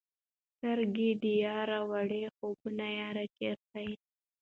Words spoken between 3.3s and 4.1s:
چیرته یې؟